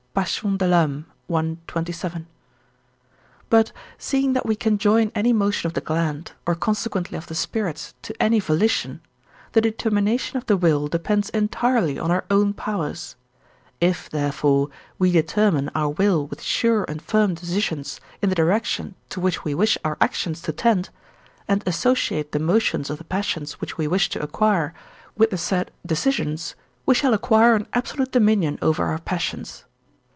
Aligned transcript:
(Passions 0.13 0.57
de 0.57 0.67
l'âme, 0.67 1.05
I.27). 1.29 2.25
But, 3.49 3.71
seeing 3.97 4.33
that 4.33 4.45
we 4.45 4.57
can 4.57 4.77
join 4.77 5.09
any 5.15 5.31
motion 5.31 5.67
of 5.67 5.73
the 5.73 5.79
gland, 5.79 6.33
or 6.45 6.53
consequently 6.53 7.17
of 7.17 7.27
the 7.27 7.33
spirits, 7.33 7.93
to 8.01 8.13
any 8.21 8.41
volition, 8.41 8.99
the 9.53 9.61
determination 9.61 10.35
of 10.35 10.47
the 10.47 10.57
will 10.57 10.89
depends 10.89 11.29
entirely 11.29 11.97
on 11.97 12.11
our 12.11 12.25
own 12.29 12.51
powers; 12.51 13.15
if, 13.79 14.09
therefore, 14.09 14.67
we 14.99 15.13
determine 15.13 15.71
our 15.73 15.87
will 15.89 16.27
with 16.27 16.41
sure 16.41 16.83
and 16.89 17.01
firm 17.01 17.33
decisions 17.33 18.01
in 18.21 18.27
the 18.27 18.35
direction 18.35 18.95
to 19.07 19.21
which 19.21 19.45
we 19.45 19.55
wish 19.55 19.77
our 19.85 19.95
actions 20.01 20.41
to 20.41 20.51
tend, 20.51 20.89
and 21.47 21.63
associate 21.65 22.33
the 22.33 22.37
motions 22.39 22.89
of 22.89 22.97
the 22.97 23.05
passions 23.05 23.61
which 23.61 23.77
we 23.77 23.87
wish 23.87 24.09
to 24.09 24.21
acquire 24.21 24.73
with 25.15 25.29
the 25.29 25.37
said 25.37 25.71
decisions, 25.85 26.53
we 26.85 26.93
shall 26.93 27.13
acquire 27.13 27.55
an 27.55 27.65
absolute 27.71 28.11
dominion 28.11 28.59
over 28.61 28.83
our 28.87 28.99
passions. 28.99 29.63